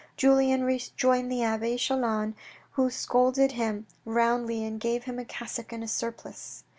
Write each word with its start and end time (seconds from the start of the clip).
Julien 0.17 0.63
rejoined 0.63 1.31
the 1.31 1.43
abbe 1.43 1.77
Chelan, 1.77 2.33
who 2.71 2.89
scolded 2.89 3.51
him 3.51 3.85
roundly 4.03 4.63
and 4.63 4.79
gave 4.79 5.03
him 5.03 5.19
a 5.19 5.25
cassock 5.25 5.71
and 5.71 5.83
a 5.83 5.87
surplice. 5.87 6.63